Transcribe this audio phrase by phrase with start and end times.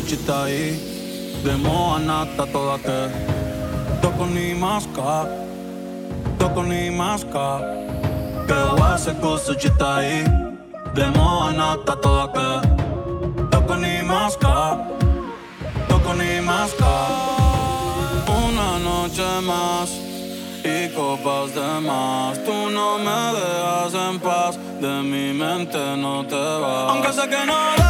[0.00, 1.40] Che cosa ci stai?
[1.42, 3.10] Demo nata toda che
[4.00, 5.28] Toko ni maska
[6.38, 7.60] Toko ni maska
[8.46, 10.22] Che wase cosa ci stai?
[10.94, 14.78] Demo nata toda che Toko ni maska
[15.86, 16.94] Toko ni maska
[18.26, 19.90] Una noche más
[20.62, 22.38] y copas de más.
[22.44, 26.90] Tú no me dejas en paz, de mi mente no te vas.
[26.90, 27.89] Aunque sé que no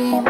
[0.00, 0.27] Ah,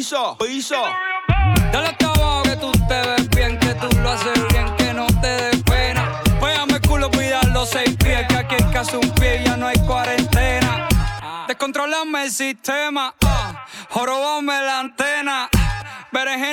[0.00, 0.76] hizo, lo hizo.
[1.72, 1.99] Dale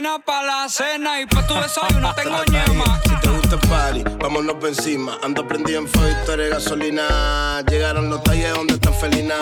[0.08, 3.02] Berenjena pa' la cena y pa' tu desayuno tengo ñema.
[3.04, 5.18] Si te gusta el party, vámonos por encima.
[5.24, 7.62] Ando prendido en fuego, tú eres gasolina.
[7.70, 9.36] Llegaron los talles donde está felina.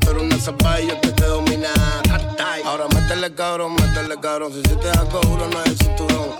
[0.00, 1.70] Tú eres una zapata y yo te, te domina.
[2.64, 4.52] Ahora métele cabrón, métele cabrón.
[4.52, 6.30] Si se te da uno no es el cinturón.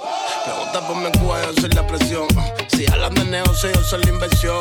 [0.44, 2.26] Pregunta por mi Cuba, yo soy la presión.
[2.68, 4.58] Si hablan de negocio, yo soy la inversión.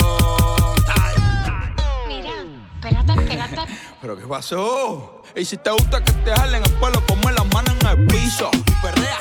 [2.80, 3.74] Espérate, espérate.
[4.02, 5.24] ¿Pero qué pasó?
[5.36, 8.50] Y si te gusta que te jalen el pelo, ponme las manos en el piso.
[8.54, 9.20] Y perrea,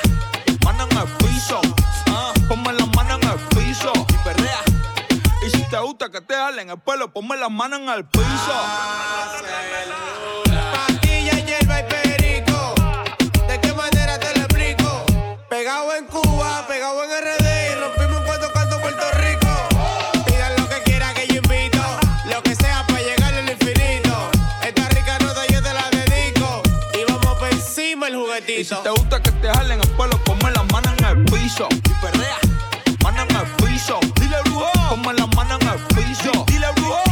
[0.64, 1.60] mano en el piso.
[2.08, 3.92] Ah, ponme las manos en el piso.
[4.08, 4.60] Y perrea.
[5.46, 8.54] Y si te gusta que te jalen el pelo, ponme las manos en el piso.
[10.72, 12.74] Pastilla, hierba y perico.
[13.48, 15.04] ¿De qué manera te lo explico?
[15.48, 17.37] Pegado en Cuba, pegado en RD
[28.46, 31.66] Y si te gusta que te jalen el pelo, ponme las manos en el piso.
[31.72, 32.38] Y perrea,
[33.02, 33.98] mano en el piso.
[34.14, 36.44] Dile brujo, ponme las manos en el piso.
[36.46, 37.02] Dile brujo.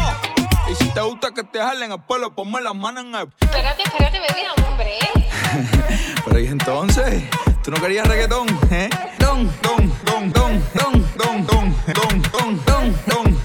[0.71, 3.83] Y si te gusta que te jalen el pelo, ponme las manos en el Espérate,
[3.83, 4.21] espérate,
[4.57, 6.25] un break.
[6.25, 7.25] Pero y entonces,
[7.65, 8.89] ¿tú no querías reggaetón, eh?
[9.19, 13.36] Don, don, don, don, don, don, don, don, don, don, don, don,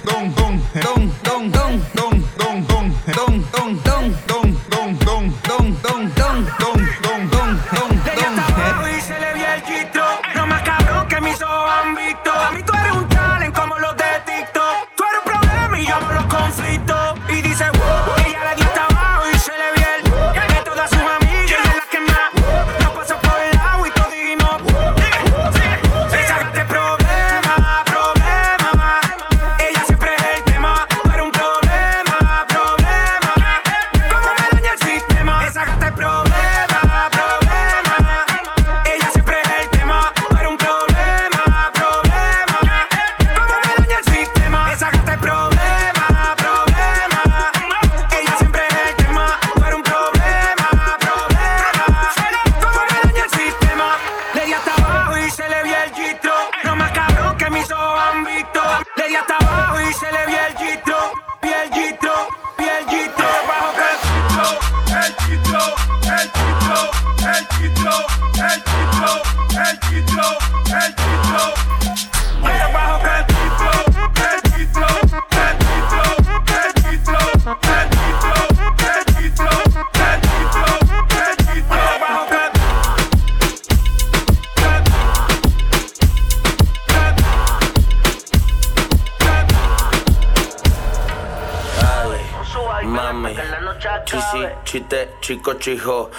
[95.32, 96.10] Chico cochijo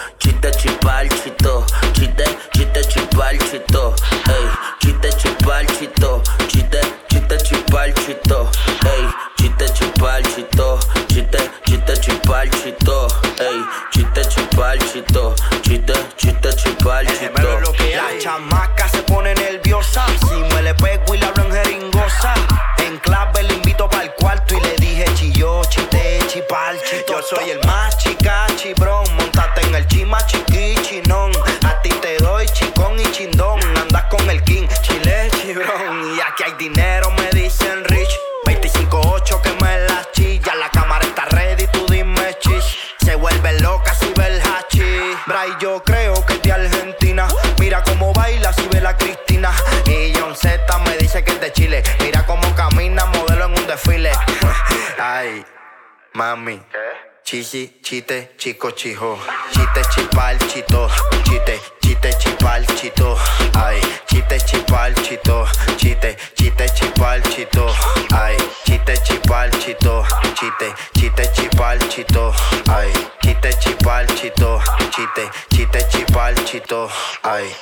[57.52, 59.18] Chite, chico, chijo.
[59.52, 60.88] Chite, chipal, chito.
[61.22, 63.14] Chite, chite, chipal, chito.
[63.52, 65.46] Ay, chite, chipal, chito.
[65.76, 67.66] Chite, chite, chipal, chito.
[68.14, 70.02] Ay, chite, chipal, chito.
[70.34, 72.32] Chite, chite, chipal, chito.
[72.70, 72.90] Ay,
[73.22, 74.58] chite, chipal, chito.
[74.90, 76.88] Chite, chite, chipal, chito.
[77.22, 77.54] Ay.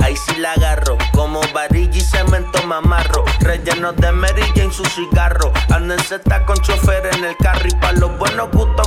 [0.00, 3.24] Ahí sí la agarro, como varilla y cemento me amarro.
[3.40, 5.52] Relleno de Mary Jane su cigarro.
[5.70, 8.85] Ando en con chofer en el carro y pa' los buenos gustos,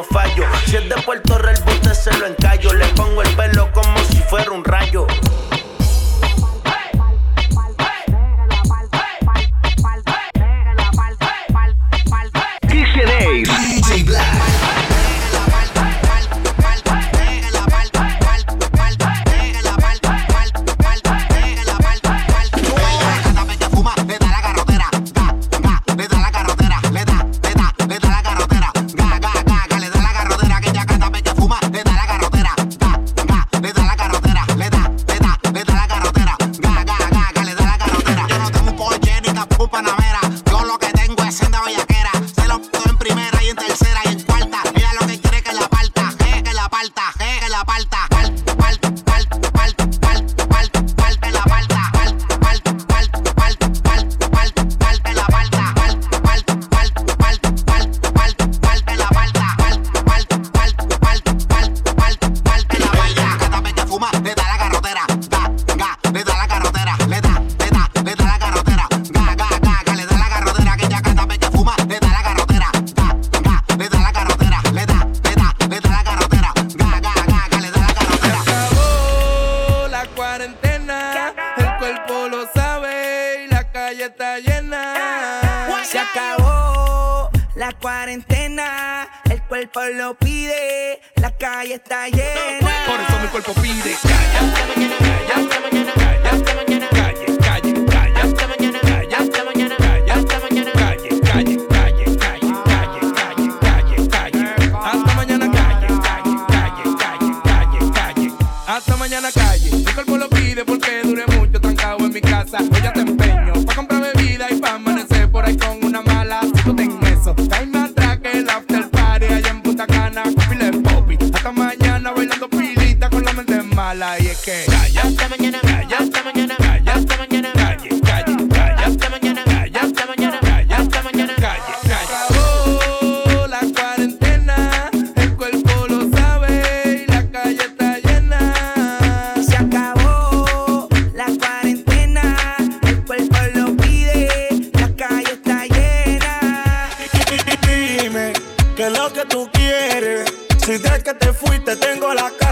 [0.00, 0.44] fallo.
[0.64, 2.72] Si es de Puerto Real, bote se lo encallo.
[2.72, 5.06] Le pongo el pelo como si fuera un rayo.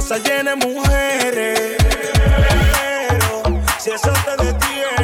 [0.01, 1.77] casa llena de mujeres.
[3.11, 3.43] Pero
[3.79, 5.00] si eso te detiene.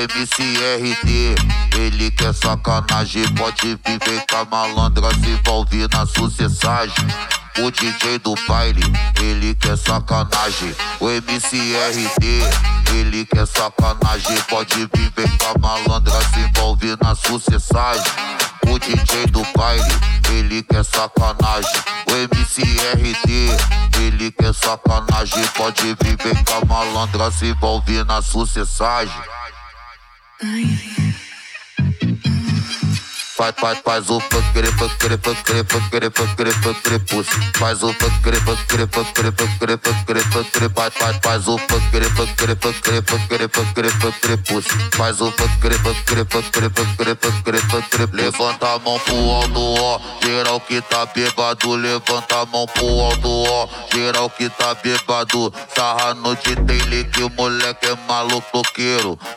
[0.00, 1.34] MCRT.
[1.76, 7.06] Ele quer sacanagem, pode viver com a malandra, se envolver na sucessagem.
[7.58, 8.82] O DJ do baile,
[9.20, 10.74] ele quer sacanagem.
[11.00, 12.40] O MCRD,
[12.94, 14.40] ele quer sacanagem.
[14.48, 18.12] Pode viver com a malandra, se envolver na sucessagem.
[18.70, 19.84] O DJ do baile,
[20.30, 21.82] ele quer sacanagem.
[22.08, 23.50] O MCRD,
[23.98, 25.46] ele quer sacanagem.
[25.48, 29.12] Pode viver com a malandra, se envolver na sucessagem.
[30.42, 31.29] Ay.
[33.40, 37.32] faz, faz, faz o pancre, pancre, pancre, pancre, pancre, pancre, puxa.
[37.58, 43.00] Faz o pancre, pancre, pancre, pancre, pancre, pancre, faz, faz, faz o pancre, pancre, pancre,
[43.00, 44.90] pancre, pancre, pancre, puxa.
[44.92, 50.00] Faz o pancre, pancre, pancre, pancre, pancre, pancre, levanta a mão pro alto, ó.
[50.22, 53.68] Geral que tá bebado, levanta a mão pro alto, ó.
[53.94, 58.62] Geral que tá bebado, sarra no DJ que o moleque é maluco,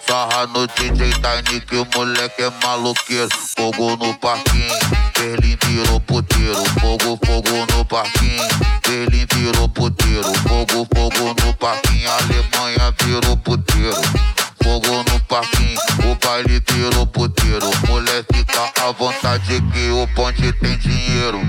[0.05, 4.73] sarra no DJ Tiny que o moleque é maluqueiro, fogo fogo no parquinho,
[5.21, 6.63] ele virou puteiro.
[6.79, 8.47] Fogo, fogo no parquinho,
[8.89, 10.33] ele virou puteiro.
[10.47, 14.01] Fogo, fogo no parquinho, Alemanha virou puteiro.
[14.63, 15.79] Fogo no parquinho,
[16.11, 17.69] o baile virou puteiro.
[17.87, 21.39] Mulher fica tá à vontade que o bonde tem dinheiro.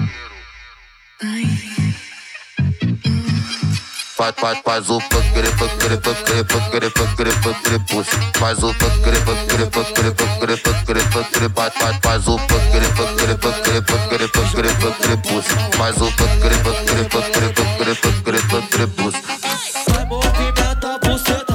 [1.22, 2.03] Ai
[4.16, 8.18] faz, faz, faz o pancre, pancre, pancre, pancre, pancre, pancre, puxa.
[8.38, 13.80] Faz o pancre, pancre, pancre, pancre, pancre, pancre, faz, faz, faz o pancre, pancre, pancre,
[13.82, 15.56] pancre, pancre, pancre, puxa.
[15.76, 19.22] Faz o pancre, pancre, pancre, pancre, pancre, pancre, puxa.
[19.90, 21.54] Vai movimentar a buceta,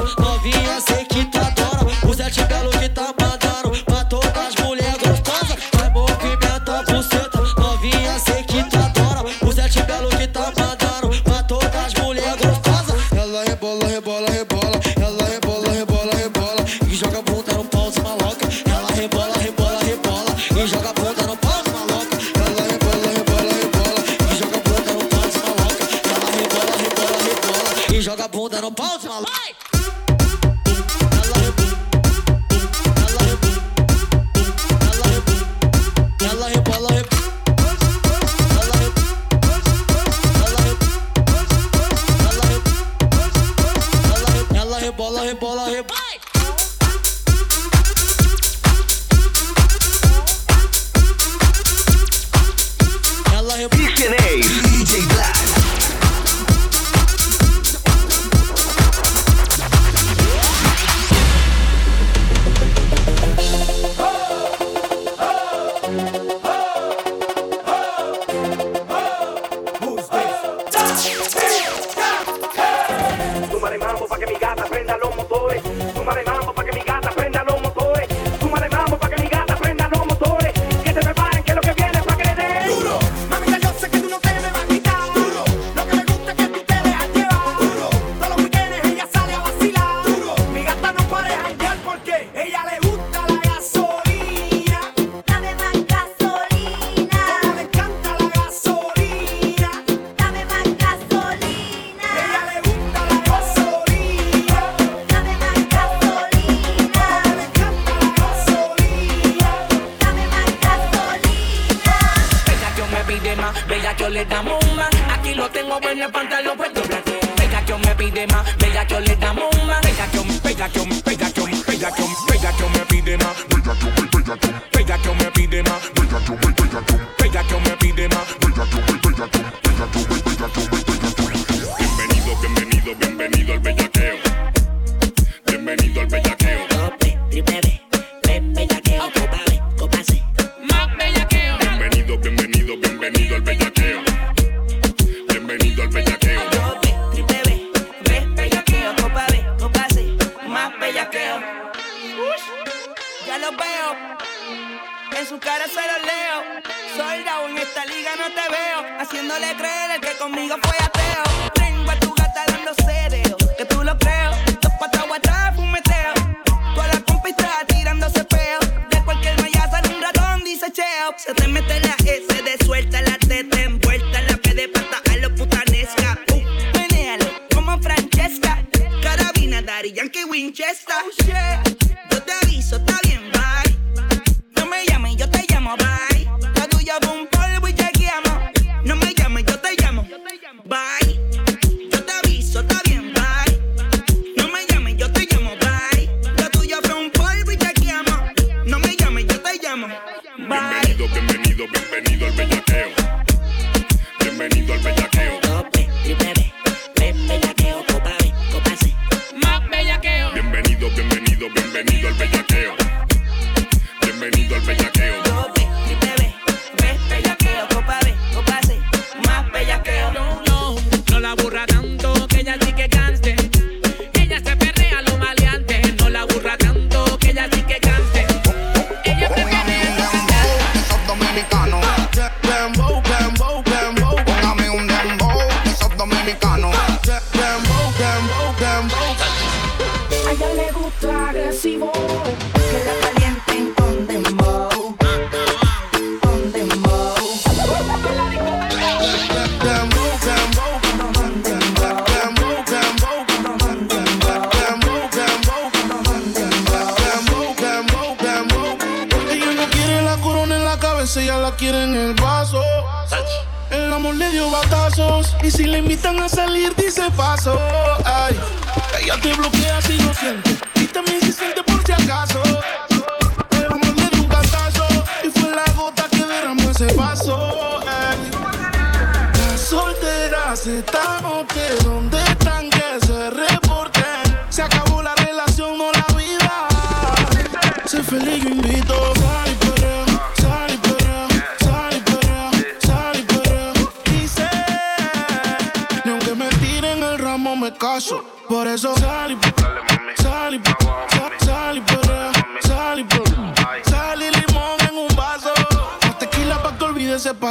[28.30, 29.49] bunda, não pode falar.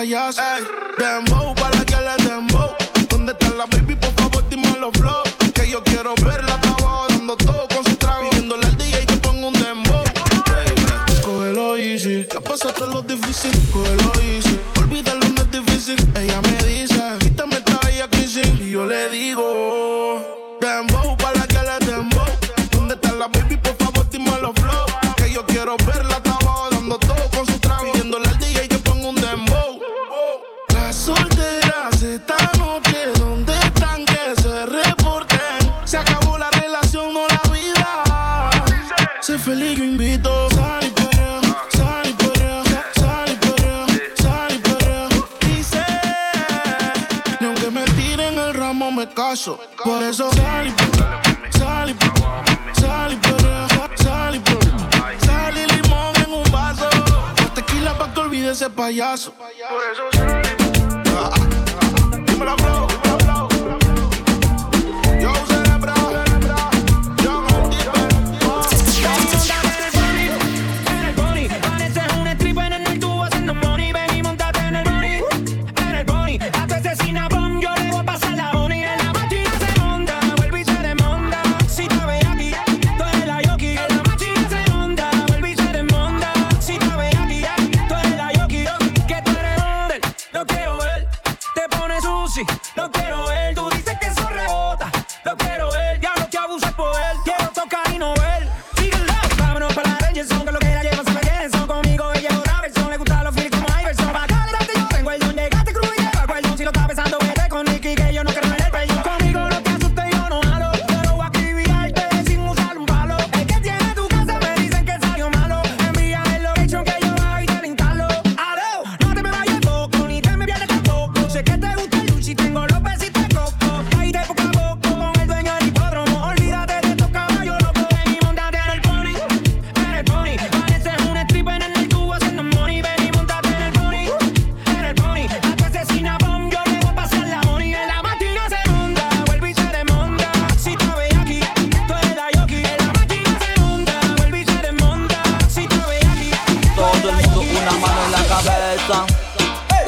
[0.09, 0.37] voyage.
[0.37, 0.63] Hey.
[0.97, 1.28] Damn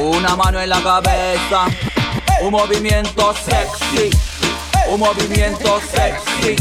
[0.02, 1.68] Una mano en la cabeza,
[2.42, 4.10] un movimiento sexy,
[4.90, 6.56] un movimiento sexy.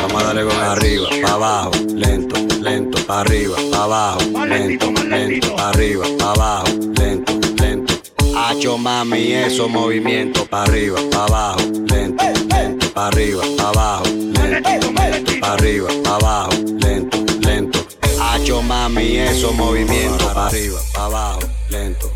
[0.00, 5.54] Vamos a darle con arriba, pa' abajo, lento, lento, pa' arriba, pa' abajo, lento, lento,
[5.54, 6.66] pa' arriba, pa' abajo,
[6.98, 7.94] lento, lento.
[8.34, 11.60] Hacho mami, eso movimiento, pa' arriba, pa' abajo,
[11.92, 17.86] lento, lento, pa' arriba, pa' abajo, lento, lento, pa' arriba, pa' abajo, lento, lento.
[18.18, 22.09] Hacho mami, eso movimiento, pa' arriba, pa' abajo, lento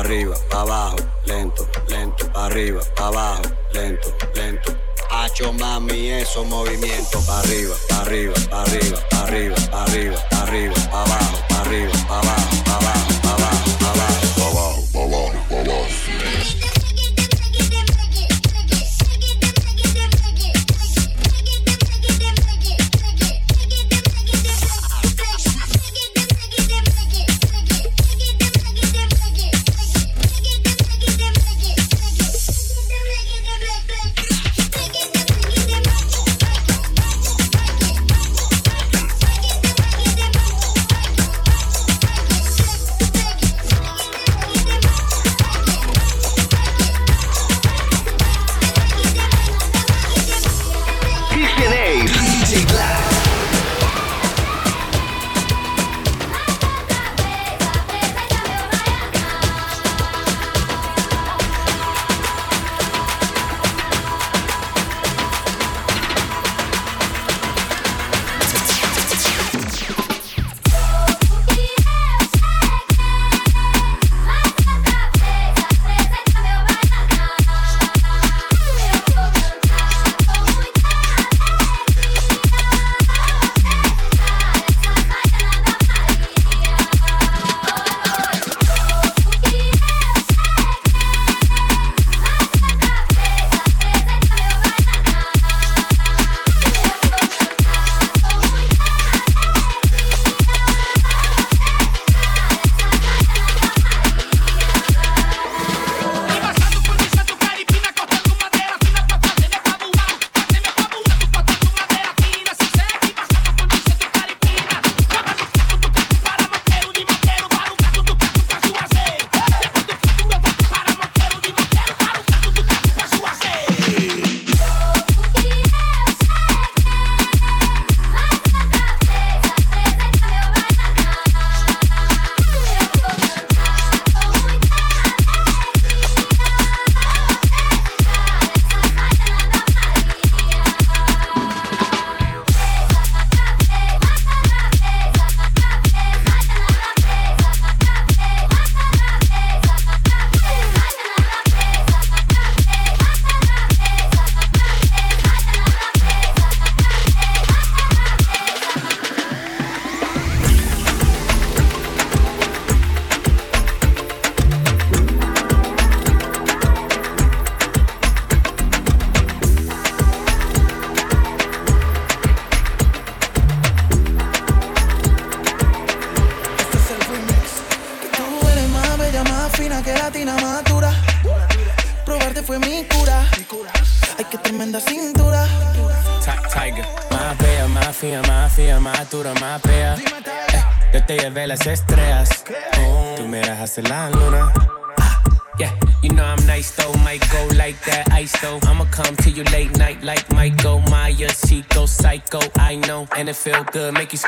[0.00, 4.72] arriba, abajo, lento, lento, arriba, abajo, lento, lento.
[5.10, 12.99] Hacho mami esos movimientos arriba, arriba, arriba, arriba, arriba, arriba, abajo, arriba, abajo, abajo.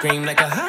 [0.03, 0.62] scream like a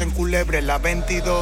[0.00, 1.41] en Culebre, la 22.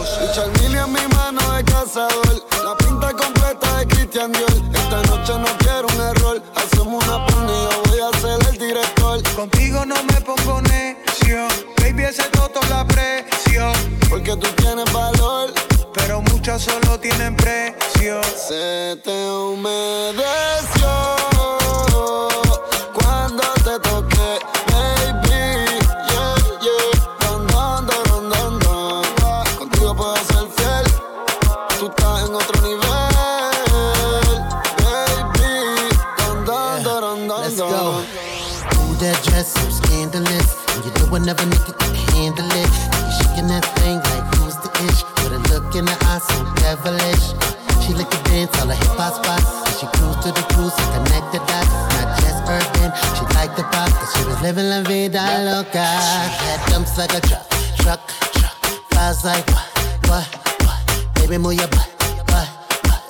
[48.58, 49.42] All her hip hop spot.
[49.66, 51.72] And she cruised to the cruise and connected the dots.
[51.94, 53.90] Not just urban, she liked the pop.
[53.94, 55.86] Cause she was living la vida loca.
[56.34, 57.46] She had dumps like a truck,
[57.78, 58.00] truck,
[58.34, 58.56] truck.
[58.90, 59.66] Flies like what,
[60.08, 60.26] what,
[60.64, 61.14] what.
[61.14, 61.90] Baby, move your butt,
[62.26, 62.48] butt,
[62.82, 63.02] butt.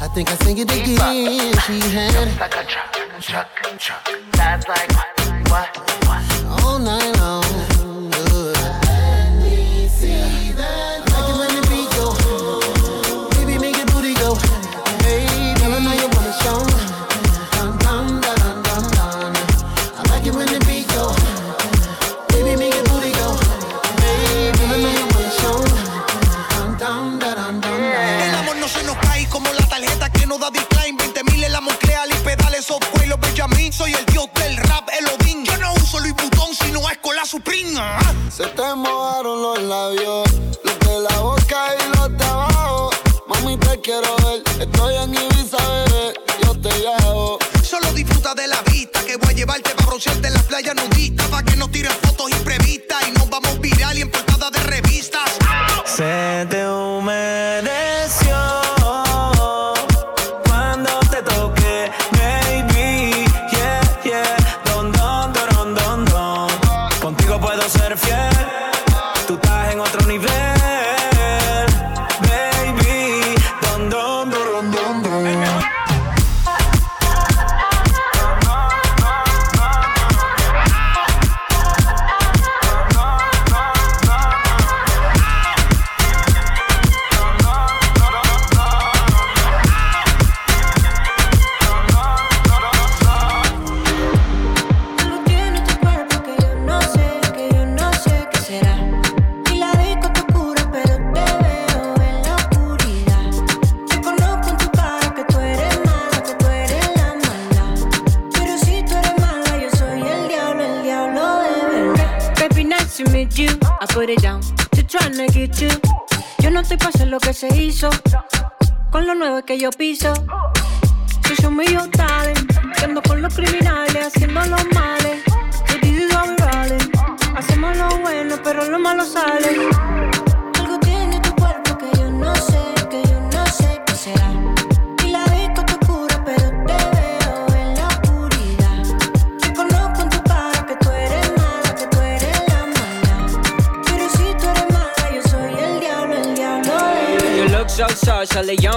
[0.00, 1.54] I think I sing it again.
[1.66, 4.02] She had dumps like a truck, truck, truck.
[4.34, 5.93] Flies like what, what.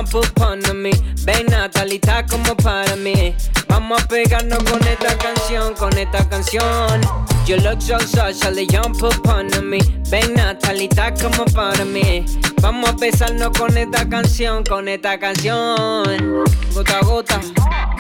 [0.08, 0.92] Sale jump upon me.
[1.26, 3.36] Ven Natalita como para mí.
[3.68, 7.02] Vamos a pegarnos con esta canción, con esta canción.
[7.46, 9.80] You look so so, sale jump upon me.
[10.10, 12.26] Ven Natalita como para mí.
[12.62, 16.44] Vamos a besarnos con esta canción, con esta canción.
[16.74, 17.40] Gota a gota,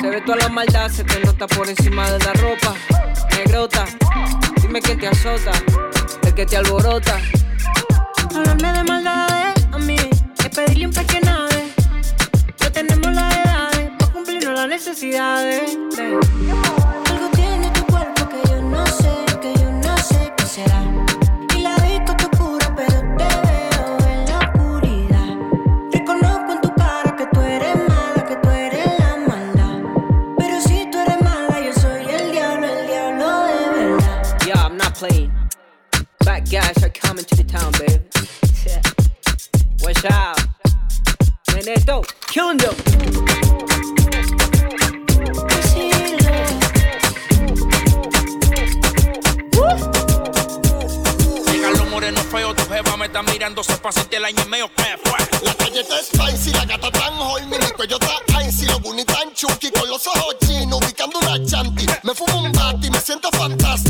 [0.02, 2.74] se ve toda la maldad, se te nota por encima de la ropa.
[3.32, 3.86] Negrota,
[4.62, 5.52] dime quién te azota,
[6.24, 7.20] el que te alborota.
[8.36, 9.98] Hablarme de maldades a mí
[10.40, 11.77] es pedirle un pequeño nave.
[12.78, 15.76] Tenemos las edades para cumplirnos las necesidades.
[15.98, 20.84] Algo tiene tu cuerpo que yo no sé, que yo no sé qué será.
[21.58, 25.28] Y la disco te oscura, pero te veo en la oscuridad.
[25.92, 29.82] Reconozco en tu cara que tú eres mala, que tú eres la maldad.
[30.38, 34.38] Pero si tú eres mala, yo soy el diablo, el diablo de verdad.
[34.46, 35.32] Yeah, I'm not playing.
[36.20, 38.06] Black guys are coming to the town, baby.
[39.82, 40.38] Watch out.
[41.88, 42.17] Dope.
[42.28, 42.76] Killing them.
[51.52, 54.70] Llegan los morenos feos, tu jeva me está mirando, se pasa el año y medio,
[54.76, 55.18] ¿qué fue?
[55.42, 59.34] La galleta es spicy, la gata tan horny, mi cuello está icy, los bunny tan
[59.34, 61.86] chunky, con los ojos chinos, ubicando una chanti.
[62.04, 63.87] Me fumo un bati, me siento fantástico.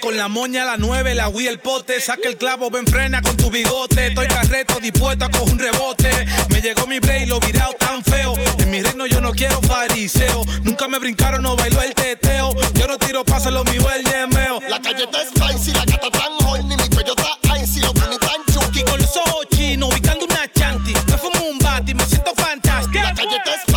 [0.00, 2.00] Con la moña, la nueve, la Wii, el pote.
[2.00, 4.08] Saca el clavo, ven frena con tu bigote.
[4.08, 6.10] Estoy carreto, dispuesto a coger un rebote.
[6.48, 8.34] Me llegó mi play, lo virado tan feo.
[8.58, 10.44] En mi reino yo no quiero fariseo.
[10.64, 12.54] Nunca me brincaron, no bailó el teteo.
[12.74, 14.60] Yo no tiro paso, lo mío el yemeo.
[14.68, 18.44] La galleta es spicy, la gata tan horny, mi cuello está icy, los bunny tan
[18.52, 18.82] chunky.
[18.82, 20.92] Con los ojos chinos, ubicando una chanti.
[20.92, 22.98] Me fumo un bati, me siento fantástico.
[23.00, 23.67] La galleta es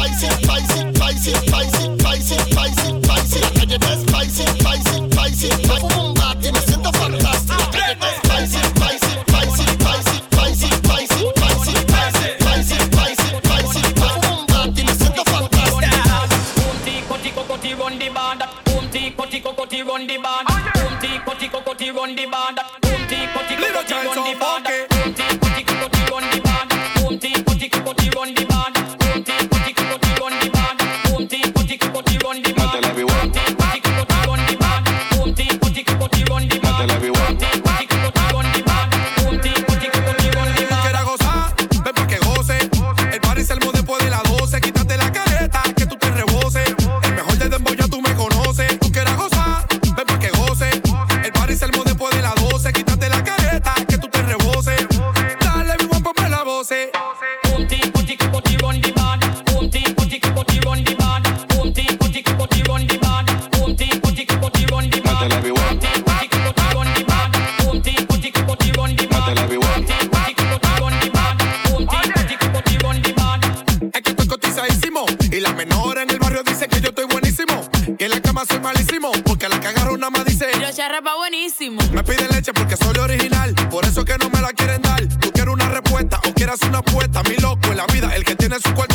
[81.94, 83.56] Me pide leche porque soy original.
[83.70, 85.02] Por eso que no me la quieren dar.
[85.22, 87.24] Tú quieres una respuesta o quieres una apuesta.
[87.24, 88.14] Mi loco en la vida.
[88.14, 88.91] El que tiene su cuarto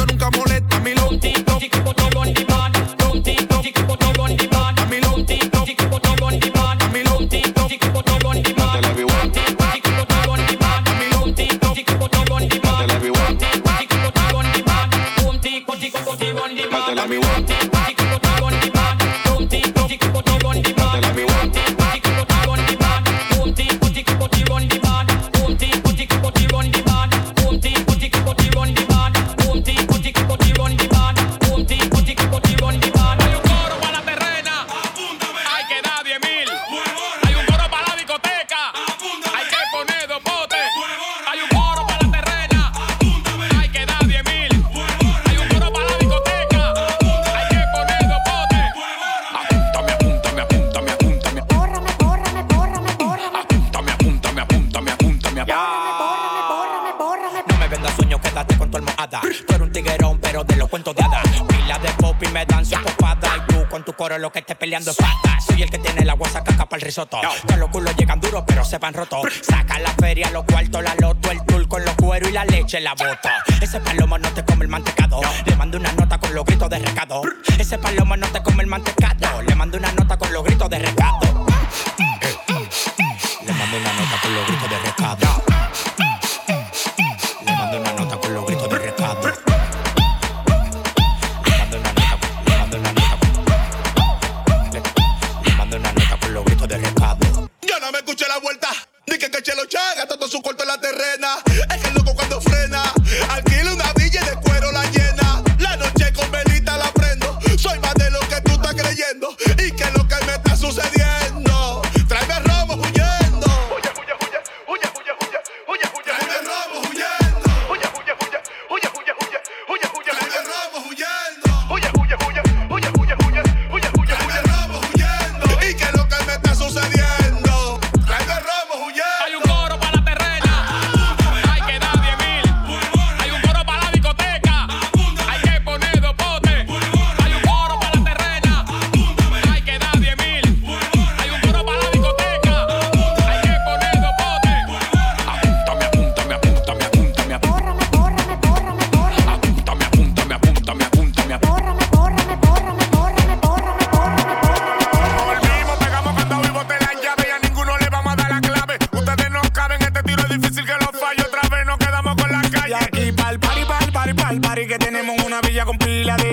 [68.95, 69.33] rotos.
[69.43, 72.79] Saca la feria, los cuartos, la loto, el tour con los cueros y la leche
[72.79, 73.45] en la bota.
[73.61, 74.33] Ese palomo no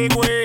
[0.10, 0.43] big way.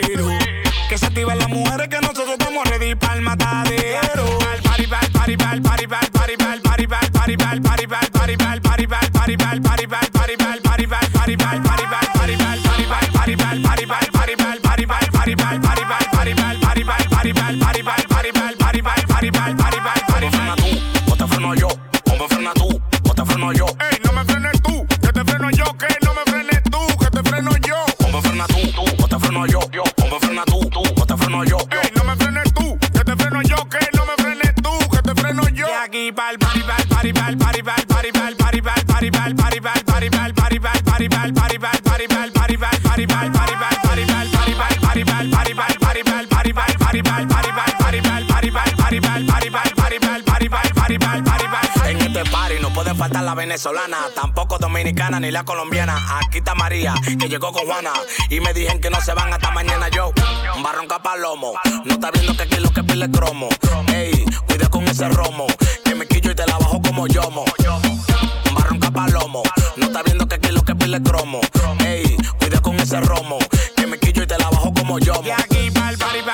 [53.49, 55.97] Venezolana, tampoco dominicana ni la colombiana.
[56.19, 57.93] Aquí está María, que llegó con Juana.
[58.29, 60.13] Y me dijeron que no se van hasta mañana yo.
[60.63, 61.55] Barronca palomo,
[61.87, 63.49] no está viendo que aquí lo que pile cromo.
[63.95, 65.47] Ey, cuida con ese romo,
[65.83, 67.47] que me quillo y te la bajo como yomo.
[68.55, 69.43] Barronca palomo,
[69.77, 71.41] no está viendo que aquí lo que pile cromo.
[71.87, 73.39] Ey, cuida con ese romo,
[73.77, 75.23] que me quillo y te la bajo como yomo.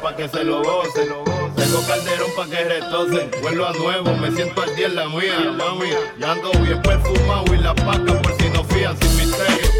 [0.00, 1.08] para que se lo gocen.
[1.56, 3.30] Tengo calderón para que retocen.
[3.42, 5.90] Vuelvo a nuevo, me siento al día en la mía, mami.
[6.18, 9.70] Ya ando bien perfumado y la paca por si no fían sin misterio.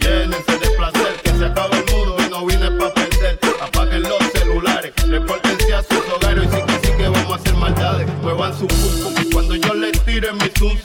[0.00, 3.38] Llénense de placer, que se acaba el mundo y no vine pa' perder.
[3.60, 7.54] Apaguen los celulares, repórtense a sus hogares y sí que sí que vamos a hacer
[7.54, 8.06] maldades.
[8.22, 10.76] Muevan su pum cuando yo le tire mi zum.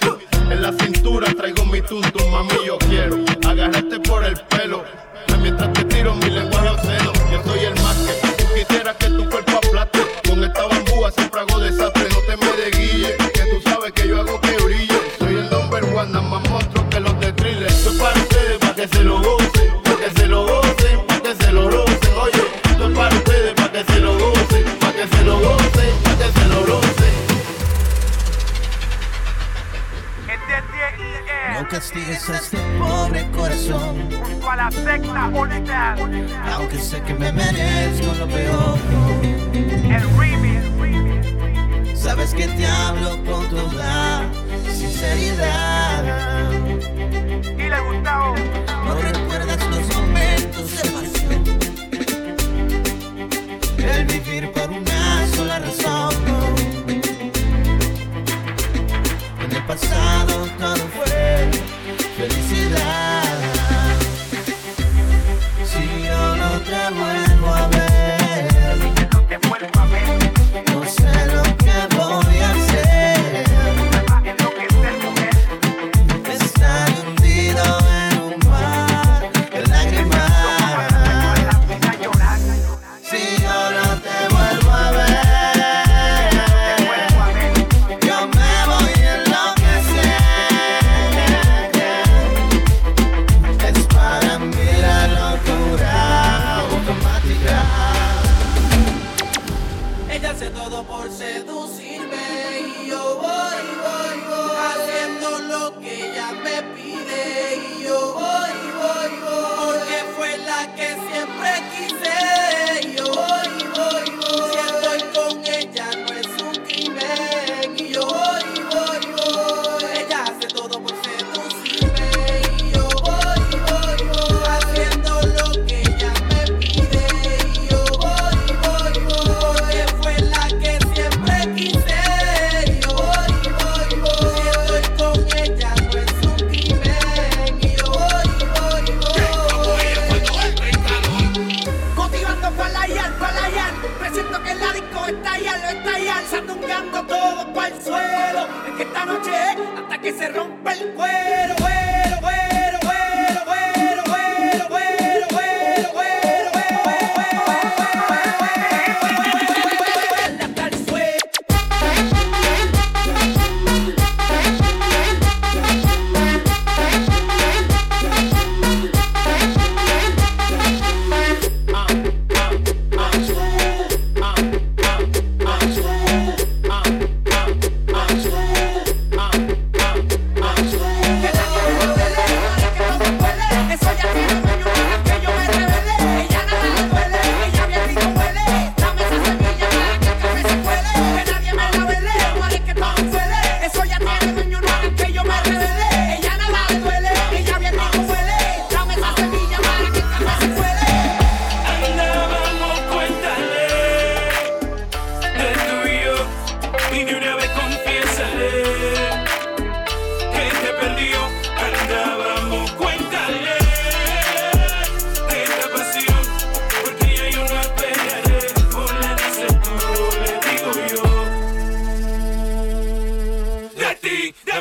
[0.49, 3.17] En la cintura traigo mi tuntum, mami yo quiero
[3.47, 4.83] agarrarte por el pelo.
[5.41, 7.00] Mientras te tiro mi lenguaje
[11.11, 14.99] siempre hago desastre, no te me desguille, que tú sabes que yo hago que brille.
[15.19, 17.71] Soy el number one, nada más monstruo que los de thriller.
[17.99, 19.40] Para ustedes, para que se lo gocen,
[31.69, 34.09] Castigues a este pobre corazón.
[34.49, 35.97] a la secta Unidad.
[36.53, 38.77] Aunque sé que me merezco lo peor.
[39.53, 40.61] El remix.
[41.97, 44.23] Sabes que te hablo con toda
[44.65, 46.03] sinceridad.
[47.55, 48.35] Dile Gustavo.
[48.85, 51.43] No recuerdas los momentos de pasión.
[53.77, 56.15] El vivir por una sola razón.
[59.39, 60.40] En el pasado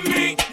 [0.09, 0.50] me.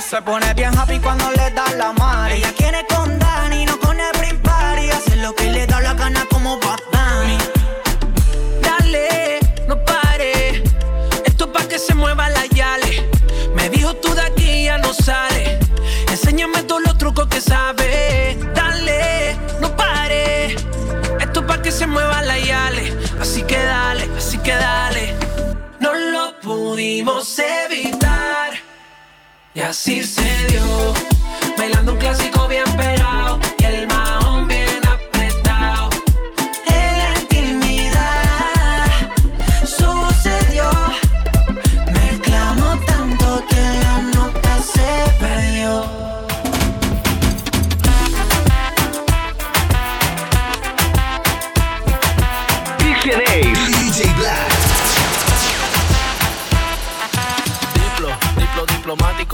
[0.00, 2.26] Se pone bien happy cuando le da la mano.
[2.34, 4.90] Ella quiere con Dani, no con every party.
[4.90, 7.38] Hace lo que le da la gana como Bad Bunny.
[8.60, 9.38] Dale,
[9.68, 10.64] no pare.
[11.24, 13.08] Esto pa' que se mueva la yale.
[13.54, 15.60] Me dijo tú de aquí ya no sale.
[16.08, 18.36] Enséñame todos los trucos que sabes.
[18.54, 20.56] Dale, no pare.
[21.20, 22.96] Esto pa' que se mueva la yale.
[23.20, 25.14] Así que dale, así que dale.
[25.78, 28.49] No lo pudimos evitar.
[29.52, 30.94] Y así se dio,
[31.58, 32.99] bailando un clásico bien pegado.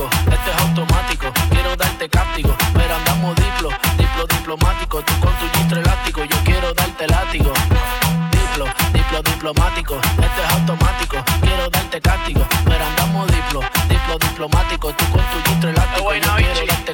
[0.04, 1.32] Automático.
[1.50, 5.02] Quiero darte cáptico, pero andamos diplo, diplo diplomático.
[5.02, 7.52] Tú con tu gistro elástico, yo quiero darte látigo.
[8.30, 11.16] Diplo, diplo diplomático, este es automático.
[11.40, 14.92] Quiero darte cáptico, pero andamos diplo, diplo diplomático.
[14.92, 16.55] Tú con tu gistro elástico, yo quiero.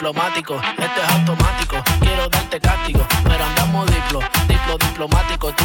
[0.00, 1.76] diplomático, este es automático.
[2.00, 5.52] Quiero darte cáptico, pero andamos diplo, diplo diplomático.
[5.52, 5.64] Tu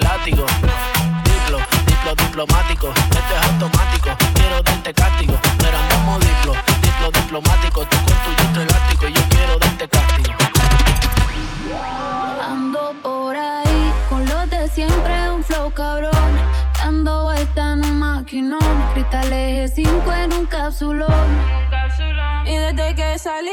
[0.00, 0.46] látigo.
[1.24, 4.10] Diplo, diplo diplomático, este es automático.
[4.34, 7.80] Quiero darte cáptico, pero andamos diplo, diplo diplomático.
[7.86, 7.96] Tú
[8.36, 10.32] con tu elástico, yo quiero darte cáptico.
[12.48, 16.12] Ando por ahí con los de siempre, un flow cabrón.
[16.78, 18.90] Dando vuelta en un maquinón.
[18.94, 21.28] Cristales G5 en un cápsulón.
[22.46, 23.52] Y desde que salí,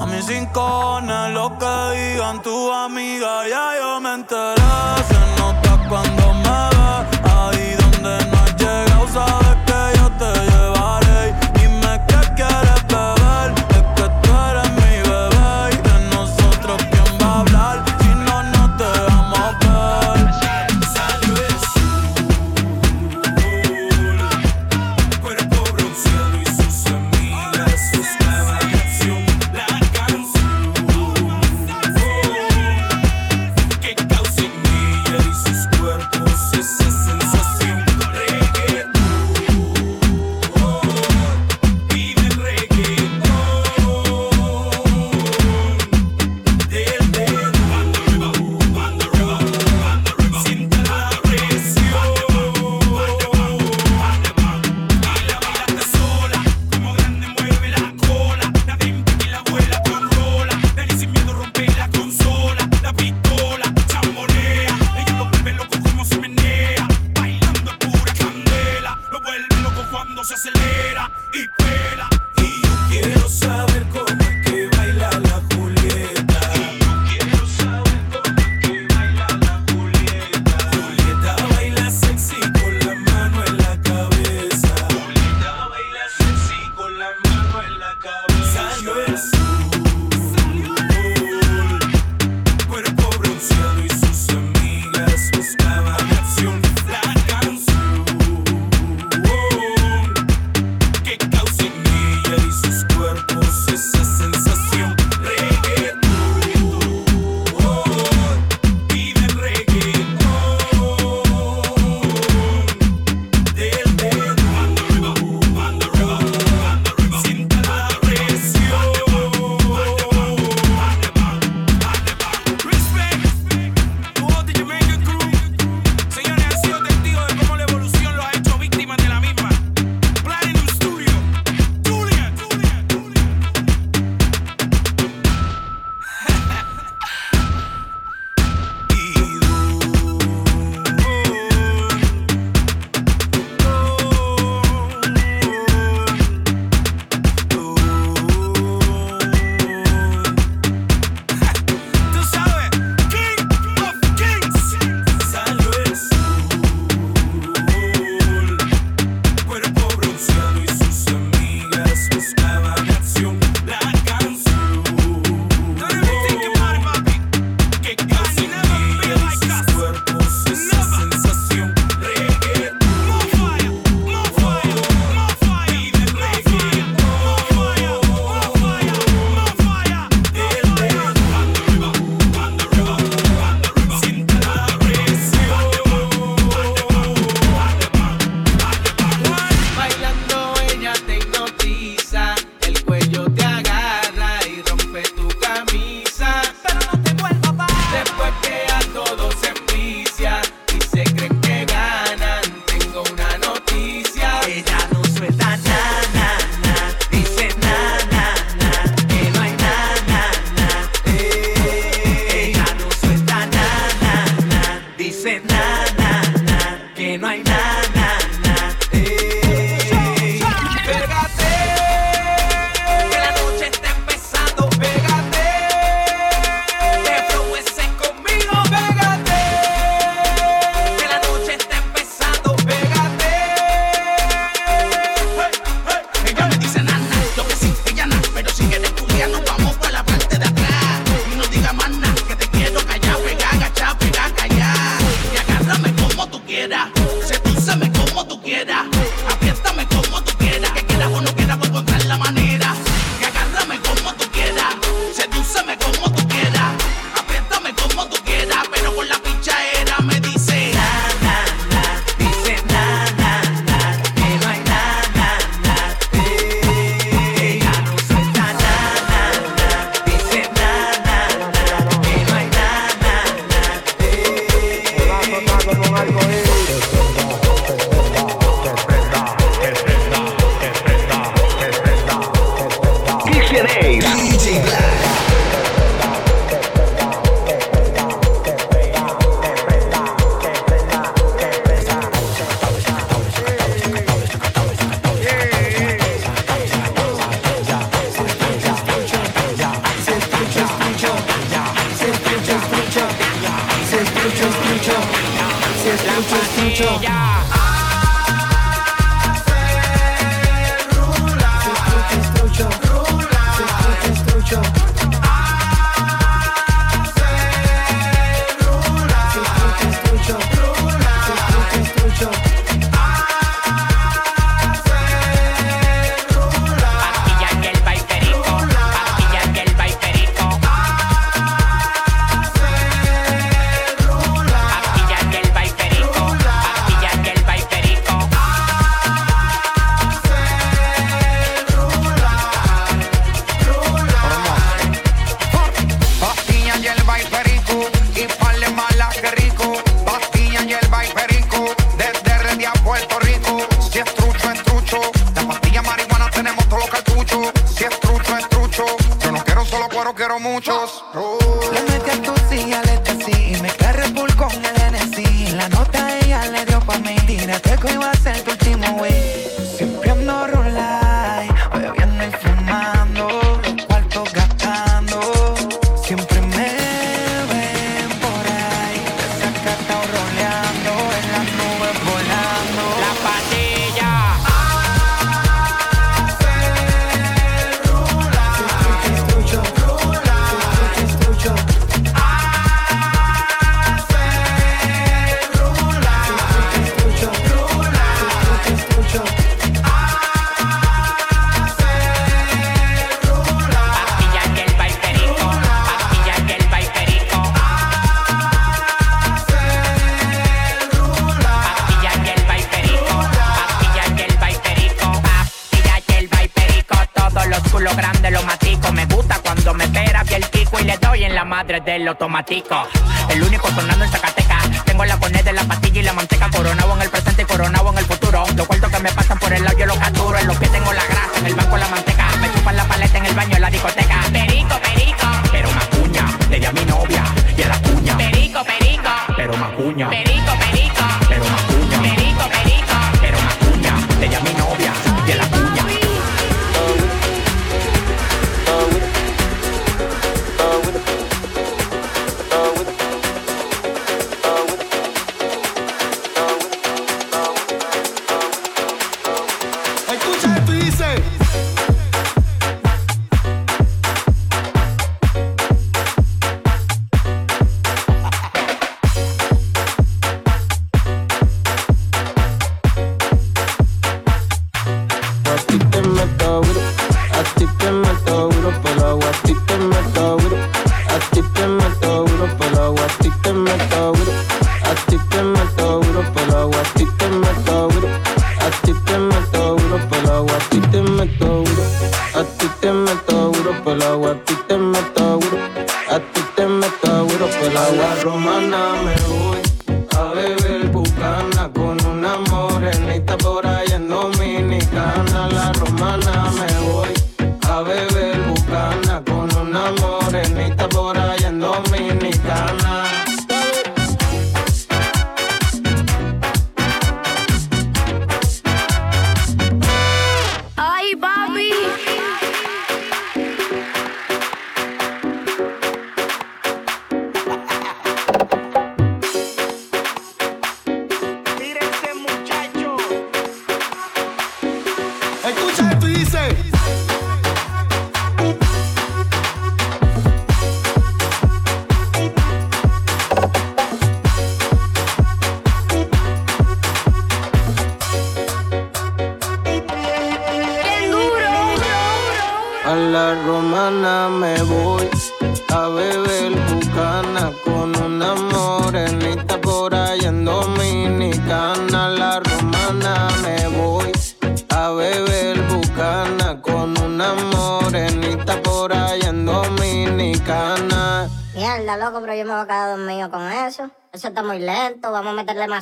[0.00, 4.62] A mis rincones, lo que digan tu amiga, ya yo me enteré.
[5.08, 6.75] Se nota cuando me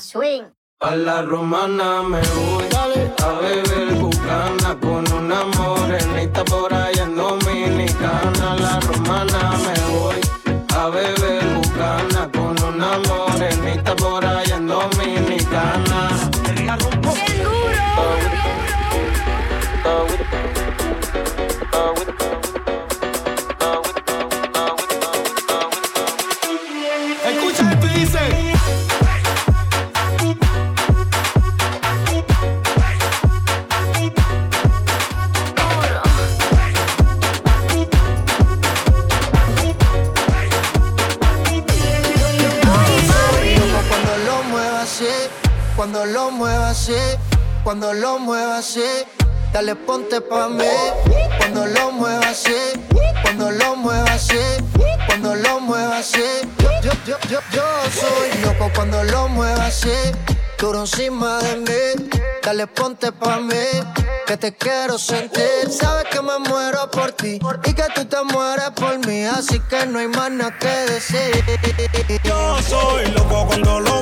[0.01, 0.45] swing.
[0.81, 2.69] A la romana me voy
[3.23, 4.03] a beber
[50.05, 50.64] ponte pa' mí.
[51.39, 52.56] Cuando lo muevas así,
[53.22, 54.39] cuando lo muevas así,
[55.06, 56.48] cuando lo muevas así.
[56.82, 60.12] Yo, yo, yo, yo, soy loco cuando lo muevas así.
[60.59, 62.10] Duro encima de mí,
[62.43, 63.66] dale ponte pa' mí.
[64.26, 68.70] Que te quiero sentir, sabes que me muero por ti y que tú te mueres
[68.70, 71.44] por mí, así que no hay más nada que decir.
[72.24, 73.94] Yo soy loco cuando lo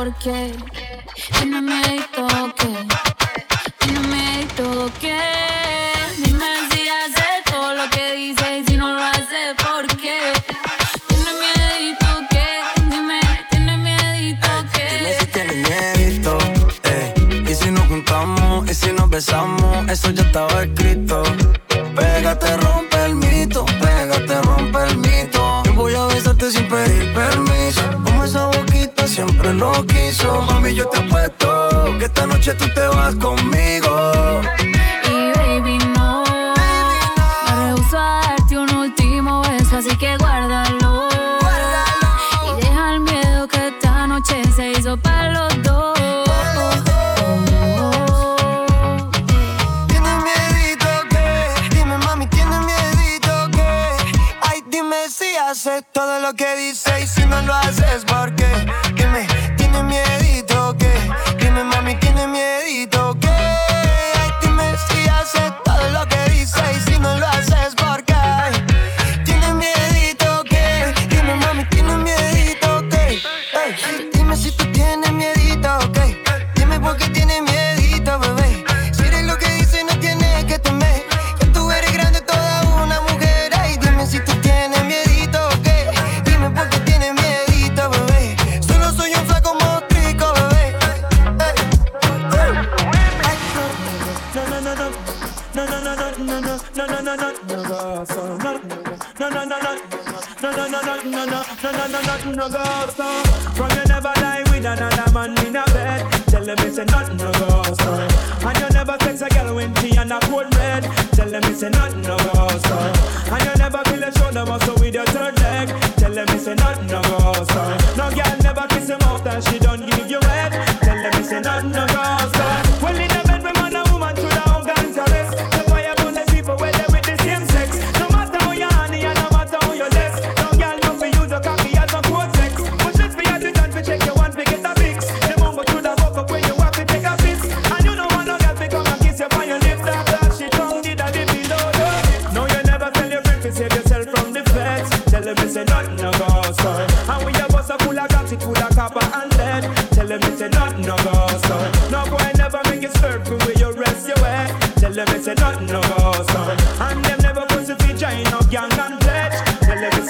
[0.00, 0.54] porque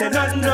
[0.00, 0.49] said, none,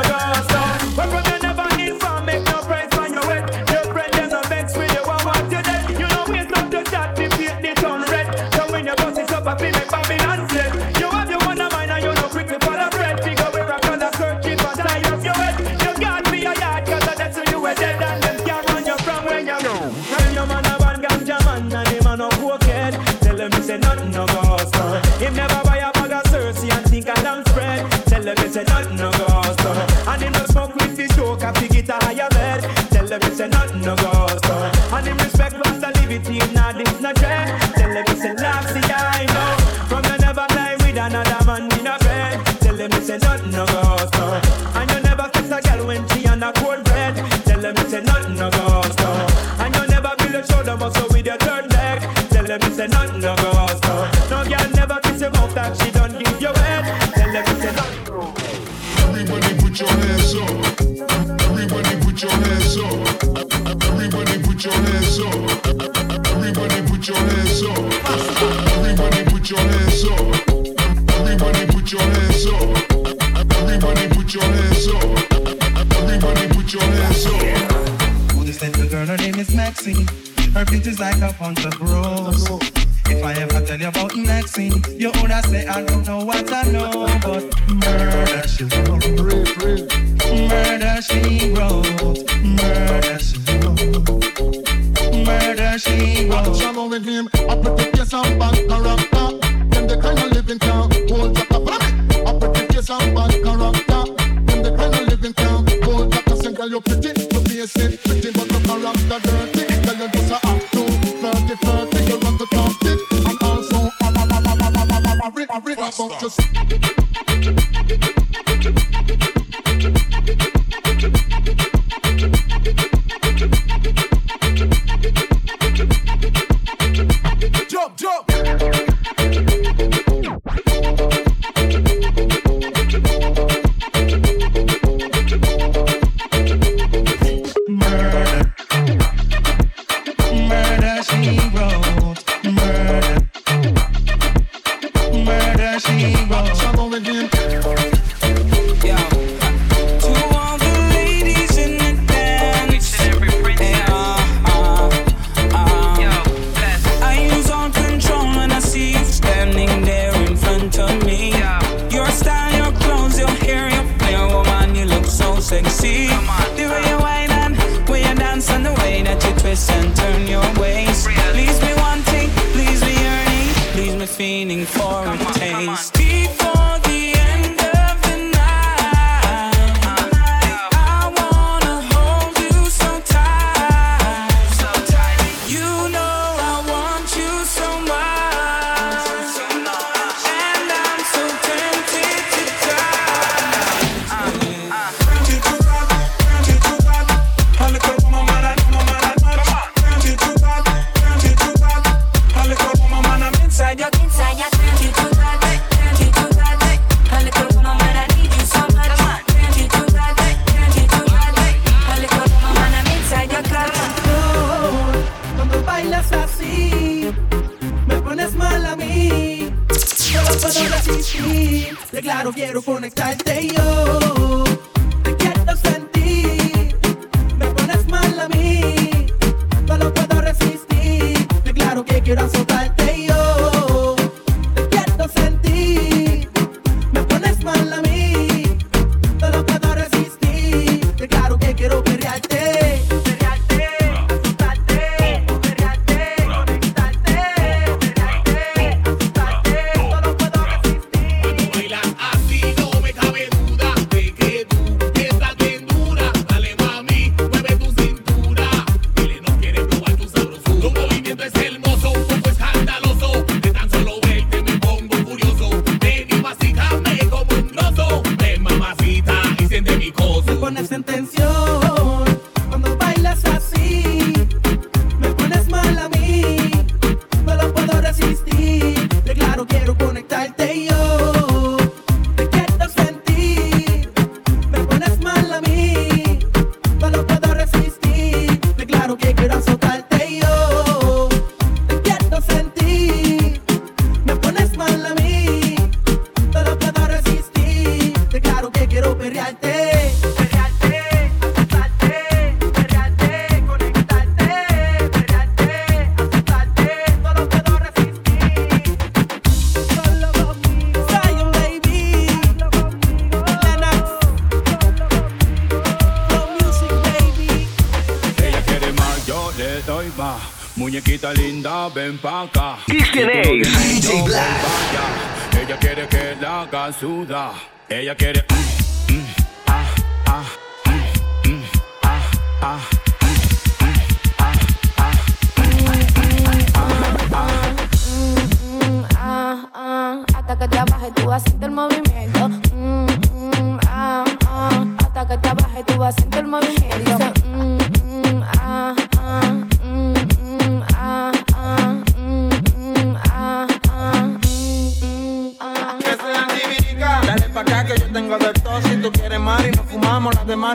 [327.68, 328.35] Ella quiere.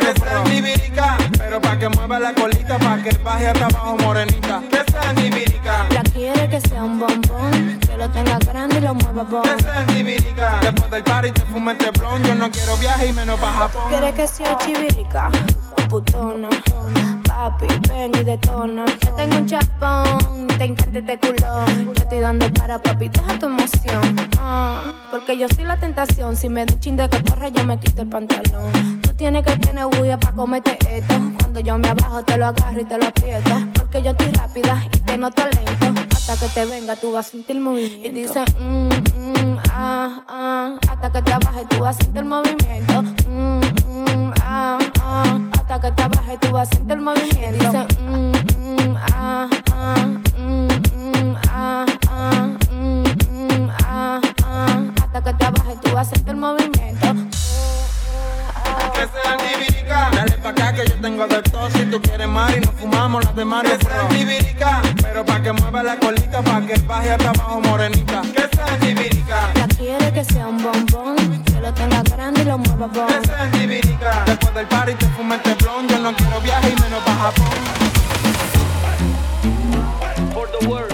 [0.01, 1.17] Que sean libérica.
[1.37, 4.61] Pero pa' que mueva la colita, pa' que baje hasta abajo morenita.
[4.69, 5.87] Que sean libérica.
[5.93, 9.43] La quiere que sea un bombón, que lo tenga grande y lo mueva bon.
[9.43, 10.59] Que sean libérica.
[10.61, 12.23] Después del party te fumes este blon.
[12.23, 13.83] Yo no quiero viaje y menos pa' Japón.
[13.89, 15.29] Quiere que sea chivirica
[15.91, 16.47] putona.
[17.27, 18.85] Papi, ven y detona.
[19.03, 21.85] Yo tengo un chapón, te encanta este culón.
[21.85, 24.15] Yo estoy dando para papi, deja tu emoción.
[24.39, 26.37] Ah, porque yo soy la tentación.
[26.37, 29.00] Si me un chin de cotorra, yo me quito el pantalón.
[29.21, 31.13] Tú tienes que tener bulla para comerte esto.
[31.37, 33.51] Cuando yo me abajo, te lo agarro y te lo aprieto.
[33.75, 36.01] Porque yo estoy rápida y te noto lento.
[36.09, 38.07] Hasta que te venga, tú vas a sentir movimiento.
[38.07, 40.75] Y dice, mm, mm, ah, ah.
[40.89, 43.03] Hasta que te bajes, tú vas a sentir movimiento.
[43.29, 45.39] Mm, mm, ah, ah.
[45.51, 47.47] Hasta que te bajes, tú vas a sentir el movimiento.
[47.47, 50.07] Y dice, mm, mm, ah, ah.
[50.39, 52.47] Mm, mm, ah, ah.
[52.71, 54.83] Mm, mm, ah, ah.
[54.99, 56.70] Hasta que te bajes, tú vas a sentir el movimiento.
[59.01, 60.09] Que sean libérica.
[60.13, 61.71] Dale pa' acá que yo tengo de todo.
[61.71, 63.71] Si tú quieres Mari, nos fumamos las de Mario.
[63.75, 64.81] Que sean libérica.
[65.01, 68.21] Pero pa' que mueva la colita, pa' que baje hasta abajo morenita.
[68.21, 69.49] Que sean libérica.
[69.55, 73.07] La quiere que sea un bombón, que lo tenga grande y lo mueva bon.
[73.07, 74.23] Que sean libérica.
[74.27, 75.87] Después del party te fumes este blon.
[75.87, 77.47] Yo no quiero viaje y menos pa' Japón.
[80.31, 80.90] For the world.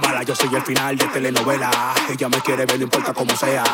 [0.00, 1.70] tu mala, yo soy el final de telenovela.
[2.10, 3.64] Ella me quiere ver, no importa cómo sea,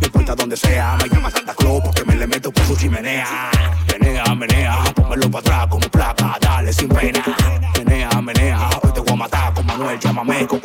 [0.00, 0.96] no importa donde sea.
[1.02, 3.50] Me llama Santa Claus porque me le meto por su chimenea.
[3.92, 7.22] Menea, menea, pónmelo para atrás como placa, dale sin pena.
[7.78, 10.60] Menea, menea, hoy te voy a matar con Manuel, llámame con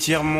[0.00, 0.39] tiers-monde